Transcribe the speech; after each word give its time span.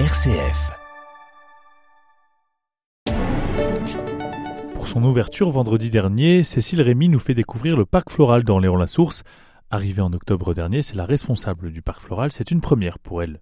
RCF. 0.00 0.72
Pour 4.74 4.88
son 4.88 5.04
ouverture 5.04 5.50
vendredi 5.50 5.88
dernier, 5.88 6.42
Cécile 6.42 6.82
Rémy 6.82 7.08
nous 7.08 7.20
fait 7.20 7.34
découvrir 7.34 7.76
le 7.76 7.84
parc 7.84 8.10
floral 8.10 8.42
dans 8.42 8.58
Léon-la-Source. 8.58 9.22
Arrivée 9.70 10.02
en 10.02 10.12
octobre 10.12 10.52
dernier, 10.52 10.82
c'est 10.82 10.96
la 10.96 11.04
responsable 11.06 11.70
du 11.70 11.80
parc 11.80 12.00
floral, 12.02 12.32
c'est 12.32 12.50
une 12.50 12.60
première 12.60 12.98
pour 12.98 13.22
elle. 13.22 13.40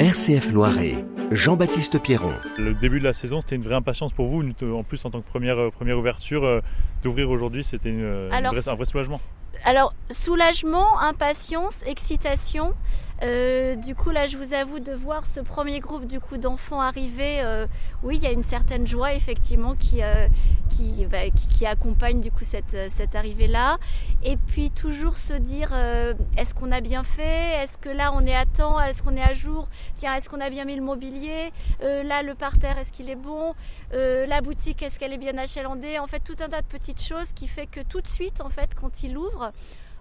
RCF 0.00 0.50
Loiret, 0.52 1.04
Jean-Baptiste 1.30 2.02
Pierron. 2.02 2.32
Le 2.58 2.74
début 2.74 2.98
de 2.98 3.04
la 3.04 3.12
saison, 3.12 3.40
c'était 3.40 3.54
une 3.54 3.62
vraie 3.62 3.76
impatience 3.76 4.12
pour 4.12 4.26
vous, 4.26 4.42
en 4.42 4.82
plus 4.82 5.04
en 5.04 5.10
tant 5.10 5.20
que 5.20 5.28
première, 5.28 5.58
euh, 5.58 5.70
première 5.70 5.96
ouverture, 5.96 6.42
euh, 6.42 6.60
d'ouvrir 7.04 7.30
aujourd'hui, 7.30 7.62
c'était 7.62 7.92
euh, 7.92 8.28
un 8.32 8.74
vrai 8.74 8.84
soulagement. 8.84 9.20
Alors, 9.64 9.92
soulagement, 10.10 11.00
impatience, 11.00 11.82
excitation. 11.84 12.72
Euh, 13.22 13.74
du 13.74 13.94
coup, 13.94 14.10
là, 14.10 14.26
je 14.26 14.36
vous 14.36 14.54
avoue 14.54 14.78
de 14.78 14.92
voir 14.92 15.26
ce 15.26 15.40
premier 15.40 15.80
groupe 15.80 16.06
du 16.06 16.20
coup 16.20 16.36
d'enfants 16.36 16.80
arriver. 16.80 17.40
euh, 17.40 17.66
oui, 18.02 18.16
il 18.16 18.22
y 18.22 18.26
a 18.26 18.32
une 18.32 18.44
certaine 18.44 18.86
joie 18.86 19.14
effectivement 19.14 19.74
qui 19.74 20.02
euh, 20.02 20.28
qui, 20.78 21.66
accompagne 21.66 22.20
du 22.20 22.30
coup 22.30 22.44
cette 22.44 22.74
euh, 22.74 22.88
cette 22.88 23.14
arrivée 23.14 23.48
là. 23.48 23.76
Et 24.22 24.36
puis 24.36 24.70
toujours 24.70 25.16
se 25.18 25.34
dire 25.34 25.70
euh, 25.72 26.14
est-ce 26.36 26.54
qu'on 26.54 26.72
a 26.72 26.80
bien 26.80 27.02
fait? 27.02 27.62
Est-ce 27.62 27.78
que 27.78 27.88
là 27.88 28.12
on 28.14 28.24
est 28.26 28.34
à 28.34 28.46
temps? 28.46 28.80
Est-ce 28.80 29.02
qu'on 29.02 29.16
est 29.16 29.22
à 29.22 29.32
jour? 29.34 29.68
Tiens, 29.96 30.14
est-ce 30.14 30.28
qu'on 30.28 30.40
a 30.40 30.50
bien 30.50 30.64
mis 30.64 30.76
le 30.76 30.82
mobilier? 30.82 31.50
Euh, 31.82 32.02
Là, 32.02 32.22
le 32.22 32.34
parterre, 32.34 32.78
est-ce 32.78 32.92
qu'il 32.92 33.10
est 33.10 33.16
bon? 33.16 33.54
Euh, 33.92 34.26
La 34.26 34.40
boutique, 34.40 34.82
est-ce 34.82 34.98
qu'elle 34.98 35.12
est 35.12 35.18
bien 35.18 35.36
achalandée? 35.36 35.98
En 35.98 36.06
fait, 36.06 36.20
tout 36.20 36.36
un 36.40 36.48
tas 36.48 36.62
de 36.62 36.66
petites 36.66 37.02
choses 37.02 37.32
qui 37.34 37.48
fait 37.48 37.66
que 37.66 37.80
tout 37.80 38.00
de 38.00 38.08
suite, 38.08 38.40
en 38.40 38.48
fait, 38.48 38.70
quand 38.74 39.02
il 39.02 39.18
ouvre, 39.18 39.52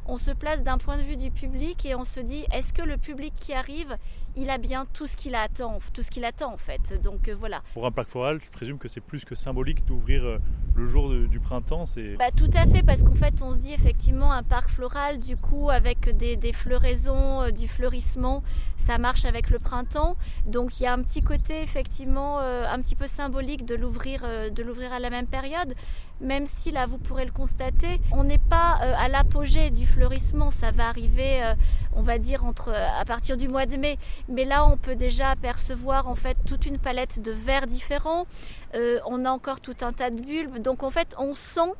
on 0.07 0.17
se 0.17 0.31
place 0.31 0.63
d'un 0.63 0.77
point 0.77 0.97
de 0.97 1.03
vue 1.03 1.17
du 1.17 1.31
public 1.31 1.85
et 1.85 1.95
on 1.95 2.03
se 2.03 2.19
dit 2.19 2.45
est-ce 2.51 2.73
que 2.73 2.81
le 2.81 2.97
public 2.97 3.33
qui 3.35 3.53
arrive, 3.53 3.97
il 4.35 4.49
a 4.49 4.57
bien 4.57 4.85
tout 4.93 5.07
ce 5.07 5.17
qu'il 5.17 5.35
attend, 5.35 5.79
tout 5.93 6.03
ce 6.03 6.11
qu'il 6.11 6.23
attend 6.25 6.53
en 6.53 6.57
fait. 6.57 7.01
Donc 7.01 7.27
euh, 7.27 7.35
voilà. 7.35 7.61
Pour 7.73 7.85
un 7.85 7.91
parc 7.91 8.07
floral, 8.09 8.39
je 8.43 8.49
présume 8.51 8.77
que 8.77 8.87
c'est 8.87 9.01
plus 9.01 9.25
que 9.25 9.35
symbolique 9.35 9.85
d'ouvrir 9.85 10.23
euh, 10.23 10.37
le 10.75 10.85
jour 10.87 11.09
de- 11.09 11.25
du 11.25 11.39
printemps. 11.39 11.85
C'est 11.85 12.15
Bah, 12.17 12.31
tout 12.35 12.49
à 12.53 12.65
fait, 12.67 12.83
parce 12.83 13.03
qu'en 13.03 13.15
fait, 13.15 13.41
on 13.41 13.51
se 13.53 13.57
dit 13.57 13.73
effectivement 13.73 14.31
un 14.31 14.43
parc 14.43 14.69
floral, 14.69 15.19
du 15.19 15.35
coup, 15.37 15.69
avec 15.69 16.15
des, 16.15 16.35
des 16.37 16.53
floraisons, 16.53 17.41
euh, 17.43 17.51
du 17.51 17.67
fleurissement, 17.67 18.43
ça 18.87 18.97
marche 18.97 19.25
avec 19.25 19.49
le 19.49 19.59
printemps. 19.59 20.15
Donc, 20.45 20.79
il 20.79 20.83
y 20.83 20.85
a 20.85 20.93
un 20.93 21.01
petit 21.01 21.21
côté 21.21 21.61
effectivement 21.61 22.39
euh, 22.39 22.63
un 22.71 22.79
petit 22.79 22.95
peu 22.95 23.05
symbolique 23.05 23.65
de 23.65 23.75
l'ouvrir, 23.75 24.21
euh, 24.23 24.49
de 24.49 24.63
l'ouvrir 24.63 24.93
à 24.93 24.99
la 24.99 25.09
même 25.09 25.27
période. 25.27 25.75
Même 26.21 26.45
si 26.45 26.71
là, 26.71 26.85
vous 26.85 26.97
pourrez 26.97 27.25
le 27.25 27.33
constater, 27.33 27.99
on 28.13 28.23
n'est 28.23 28.37
pas 28.37 28.79
euh, 28.81 28.93
à 28.97 29.09
l'apogée 29.09 29.71
du 29.71 29.85
fleurissement. 29.85 30.51
Ça 30.51 30.71
va 30.71 30.87
arriver, 30.87 31.53
on 31.93 32.01
va 32.01 32.17
dire, 32.17 32.45
entre 32.45 32.71
à 32.71 33.03
partir 33.03 33.35
du 33.35 33.49
mois 33.49 33.65
de 33.65 33.75
mai. 33.75 33.99
Mais 34.29 34.45
là, 34.45 34.65
on 34.65 34.77
peut 34.77 34.95
déjà 34.95 35.31
apercevoir 35.31 36.07
en 36.07 36.15
fait 36.15 36.37
toute 36.45 36.65
une 36.65 36.79
palette 36.79 37.21
de 37.21 37.31
verts 37.31 37.67
différents. 37.67 38.25
On 38.73 39.25
a 39.25 39.29
encore 39.29 39.59
tout 39.59 39.75
un 39.81 39.91
tas 39.91 40.09
de 40.09 40.21
bulbes. 40.21 40.59
Donc 40.59 40.81
en 40.81 40.91
fait, 40.91 41.13
on 41.19 41.33
sent, 41.33 41.73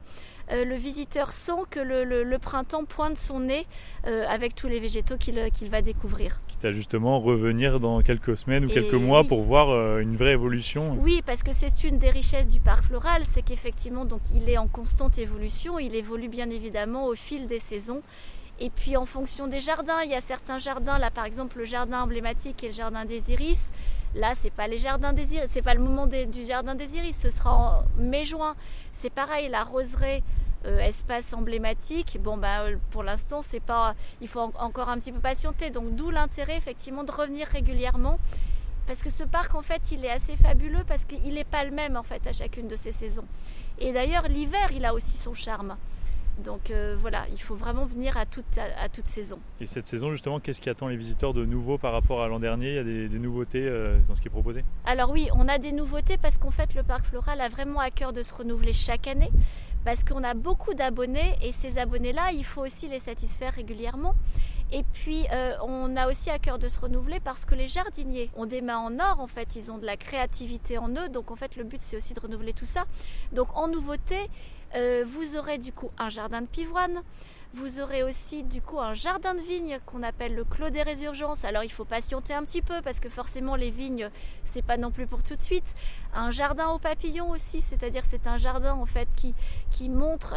euh, 0.52 0.64
le 0.66 0.76
visiteur 0.76 1.32
sent 1.32 1.64
que 1.70 1.80
le, 1.80 2.04
le- 2.04 2.24
le 2.24 2.40
printemps 2.40 2.86
pointe 2.86 3.18
son 3.18 3.42
nez 3.42 3.66
euh, 4.08 4.26
avec 4.30 4.56
tous 4.56 4.68
les 4.68 4.80
végétaux 4.80 5.18
qu'il 5.18 5.40
qu'il 5.52 5.70
va 5.70 5.82
découvrir. 5.82 6.40
quitte 6.48 6.64
à 6.66 6.72
justement 6.72 7.20
revenir 7.20 7.80
dans 7.80 8.02
quelques 8.02 8.38
semaines 8.38 8.66
ou 8.66 8.70
Et 8.70 8.74
quelques 8.74 8.94
mois 8.94 9.22
oui. 9.22 9.28
pour 9.28 9.44
voir 9.44 9.70
euh, 9.70 10.00
une 10.00 10.16
vraie 10.16 10.32
évolution. 10.34 10.98
Oui, 11.02 11.22
parce 11.26 11.44
que 11.44 11.52
c'est 11.54 11.84
une 11.84 11.98
des 11.98 12.10
richesses 12.10 12.48
du 12.48 12.60
parc 12.60 12.86
floral, 12.86 13.24
c'est 13.30 13.42
qu'effectivement, 13.42 14.06
donc, 14.06 14.22
il 14.34 14.50
est 14.50 14.58
en 14.58 14.68
constante 14.68 15.18
évolution. 15.18 15.80
Il 15.80 15.96
évolue 15.96 16.30
bien 16.30 16.50
évidemment 16.50 17.06
au 17.08 17.16
fil 17.16 17.48
des 17.48 17.60
saisons. 17.60 18.02
Et 18.60 18.72
puis 18.72 18.98
en 18.98 19.06
fonction 19.06 19.48
des 19.48 19.60
jardins, 19.60 20.02
il 20.04 20.10
y 20.10 20.16
a 20.16 20.22
certains 20.22 20.58
jardins, 20.58 20.98
là 20.98 21.12
par 21.12 21.26
exemple 21.26 21.60
le 21.60 21.66
jardin 21.66 22.02
emblématique 22.02 22.64
et 22.64 22.68
le 22.68 22.74
jardin 22.74 23.06
des 23.06 23.32
iris. 23.32 23.66
Là, 24.16 24.34
c'est 24.40 24.50
pas 24.54 24.68
les 24.68 24.80
jardins 24.80 25.14
des 25.14 25.36
iris, 25.36 25.48
c'est 25.52 25.62
pas 25.62 25.76
le 25.76 25.80
moment 25.82 26.08
des- 26.08 26.26
du 26.26 26.44
jardin 26.44 26.74
des 26.74 26.96
iris, 26.98 27.16
ce 27.20 27.30
sera 27.30 27.54
en 27.54 27.84
mai-juin. 28.02 28.56
C'est 28.94 29.12
pareil, 29.14 29.48
la 29.50 29.64
roseraie, 29.64 30.24
euh, 30.66 30.80
espace 30.80 31.34
emblématique. 31.34 32.18
Bon, 32.22 32.38
bah 32.38 32.62
euh, 32.64 32.76
pour 32.92 33.04
l'instant, 33.04 33.42
c'est 33.42 33.60
pas, 33.60 33.96
il 34.22 34.28
faut 34.28 34.40
en- 34.42 34.54
encore 34.60 34.90
un 34.90 34.98
petit 35.00 35.12
peu 35.12 35.20
patienter. 35.20 35.70
Donc 35.70 35.96
d'où 35.96 36.10
l'intérêt 36.10 36.58
effectivement 36.58 37.04
de 37.04 37.12
revenir 37.12 37.48
régulièrement 37.48 38.20
parce 38.86 39.04
que 39.04 39.10
ce 39.10 39.24
parc 39.26 39.54
en 39.54 39.62
fait 39.62 39.92
il 39.92 40.06
est 40.06 40.10
assez 40.10 40.38
fabuleux 40.38 40.84
parce 40.88 41.04
qu'il 41.04 41.34
n'est 41.34 41.44
pas 41.44 41.66
le 41.66 41.72
même 41.72 41.98
en 41.98 42.04
fait 42.04 42.26
à 42.26 42.32
chacune 42.32 42.68
de 42.70 42.76
ces 42.78 42.94
saisons. 42.94 43.26
Et 43.80 43.92
d'ailleurs 43.92 44.28
l'hiver 44.30 44.70
il 44.74 44.86
a 44.86 44.94
aussi 44.94 45.18
son 45.18 45.34
charme. 45.34 45.76
Donc 46.44 46.70
euh, 46.70 46.96
voilà, 47.00 47.26
il 47.32 47.42
faut 47.42 47.56
vraiment 47.56 47.86
venir 47.86 48.16
à 48.16 48.26
toute, 48.26 48.58
à, 48.58 48.84
à 48.84 48.90
toute 48.90 49.08
saison. 49.08 49.40
Et 49.60 49.66
cette 49.66 49.88
saison, 49.88 50.12
justement, 50.12 50.40
qu'est-ce 50.40 50.62
qui 50.62 50.70
attend 50.70 50.88
les 50.88 50.96
visiteurs 50.96 51.34
de 51.34 51.46
nouveau 51.46 51.78
par 51.78 51.94
rapport 51.94 52.22
à 52.22 52.28
l'an 52.28 52.40
dernier? 52.40 52.70
Il 52.70 52.76
y 52.76 52.80
a 52.80 52.84
des, 52.84 53.10
des 53.10 53.20
nouveautés 53.20 53.68
euh, 53.68 53.98
dans 54.08 54.16
ce 54.16 54.22
qui 54.22 54.28
est 54.28 54.32
proposé? 54.32 54.64
Alors 54.86 55.10
oui, 55.10 55.30
on 55.36 55.48
a 55.48 55.58
des 55.58 55.72
nouveautés 55.72 56.18
parce 56.18 56.38
qu'en 56.38 56.52
fait 56.52 56.76
le 56.76 56.84
parc 56.84 57.06
floral 57.06 57.42
a 57.42 57.50
vraiment 57.50 57.80
à 57.80 57.90
cœur 57.90 58.14
de 58.14 58.22
se 58.22 58.34
renouveler 58.34 58.74
chaque 58.74 59.08
année 59.08 59.32
parce 59.84 60.04
qu'on 60.04 60.24
a 60.24 60.34
beaucoup 60.34 60.74
d'abonnés 60.74 61.36
et 61.42 61.52
ces 61.52 61.80
abonnés-là, 61.80 62.32
il 62.34 62.44
faut 62.44 62.62
aussi 62.62 62.88
les 62.88 63.00
satisfaire 63.00 63.54
régulièrement. 63.54 64.14
Et 64.72 64.84
puis 64.94 65.26
euh, 65.32 65.54
on 65.64 65.96
a 65.96 66.10
aussi 66.10 66.30
à 66.30 66.40
cœur 66.40 66.60
de 66.60 66.68
se 66.68 66.80
renouveler 66.80 67.22
parce 67.22 67.46
que 67.46 67.56
les 67.56 67.68
jardiniers 67.68 68.30
ont 68.36 68.46
des 68.46 68.62
mains 68.62 68.80
en 68.80 69.00
or 69.00 69.22
en 69.22 69.28
fait, 69.28 69.56
ils 69.56 69.72
ont 69.72 69.78
de 69.78 69.86
la 69.86 69.96
créativité 69.96 70.78
en 70.78 70.90
eux. 70.90 71.08
Donc 71.10 71.32
en 71.32 71.36
fait 71.36 71.56
le 71.56 71.64
but 71.64 71.82
c'est 71.82 71.96
aussi 71.96 72.14
de 72.14 72.20
renouveler 72.20 72.54
tout 72.54 72.66
ça. 72.66 72.84
Donc 73.32 73.56
en 73.56 73.70
nouveauté, 73.70 74.18
euh, 74.76 75.04
vous 75.08 75.38
aurez 75.38 75.58
du 75.58 75.72
coup 75.72 75.92
un 75.98 76.10
jardin 76.10 76.42
de 76.42 76.48
pivoine. 76.48 77.02
Vous 77.54 77.80
aurez 77.80 78.04
aussi 78.04 78.44
du 78.44 78.62
coup 78.62 78.80
un 78.80 78.94
jardin 78.94 79.34
de 79.34 79.40
vignes 79.40 79.80
qu'on 79.86 80.04
appelle 80.04 80.36
le 80.36 80.44
Clos 80.44 80.70
des 80.70 80.84
Résurgences. 80.84 81.46
Alors 81.46 81.64
il 81.64 81.72
faut 81.72 81.86
patienter 81.86 82.34
un 82.34 82.44
petit 82.44 82.62
peu 82.62 82.82
parce 82.84 83.00
que 83.00 83.08
forcément 83.08 83.56
les 83.56 83.72
vignes 83.72 84.10
c'est 84.44 84.62
pas 84.62 84.78
non 84.78 84.92
plus 84.92 85.08
pour 85.08 85.24
tout 85.24 85.36
de 85.36 85.42
suite. 85.42 85.74
Un 86.14 86.30
jardin 86.30 86.68
aux 86.70 86.78
papillons 86.78 87.30
aussi, 87.30 87.62
c'est-à-dire 87.62 88.04
c'est 88.08 88.28
un 88.28 88.38
jardin 88.38 88.74
en 88.74 88.86
fait 88.86 89.08
qui, 89.16 89.34
qui 89.72 89.88
montre 89.88 90.36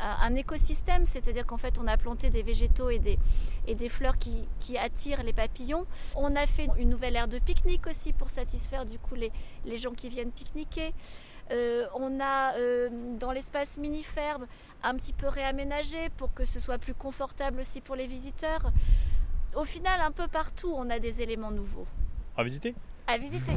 un 0.00 0.34
écosystème, 0.34 1.04
c'est-à-dire 1.04 1.46
qu'en 1.46 1.58
fait 1.58 1.78
on 1.78 1.86
a 1.86 1.98
planté 1.98 2.30
des 2.30 2.42
végétaux 2.42 2.88
et 2.88 2.98
des, 2.98 3.18
et 3.66 3.74
des 3.74 3.90
fleurs 3.90 4.16
qui, 4.16 4.48
qui 4.58 4.78
attirent 4.78 5.22
les 5.22 5.34
papillons. 5.34 5.86
On 6.16 6.34
a 6.34 6.46
fait 6.46 6.68
une 6.78 6.88
nouvelle 6.88 7.14
aire 7.14 7.28
de 7.28 7.38
pique-nique 7.38 7.86
aussi 7.86 8.14
pour 8.14 8.30
satisfaire 8.30 8.86
du 8.86 8.98
coup 8.98 9.14
les, 9.14 9.30
les 9.66 9.76
gens 9.76 9.92
qui 9.92 10.08
viennent 10.08 10.32
pique-niquer. 10.32 10.94
Euh, 11.50 11.86
on 11.94 12.20
a 12.20 12.54
euh, 12.56 12.88
dans 13.18 13.32
l'espace 13.32 13.78
mini-ferme 13.78 14.46
un 14.82 14.94
petit 14.94 15.12
peu 15.12 15.28
réaménagé 15.28 16.10
pour 16.16 16.32
que 16.34 16.44
ce 16.44 16.60
soit 16.60 16.78
plus 16.78 16.94
confortable 16.94 17.60
aussi 17.60 17.80
pour 17.80 17.96
les 17.96 18.06
visiteurs. 18.06 18.70
Au 19.54 19.64
final, 19.64 20.00
un 20.00 20.10
peu 20.10 20.28
partout, 20.28 20.72
on 20.74 20.90
a 20.90 20.98
des 20.98 21.22
éléments 21.22 21.50
nouveaux 21.50 21.86
À 22.36 22.44
visiter? 22.44 22.74
À 23.06 23.16
visiter. 23.18 23.52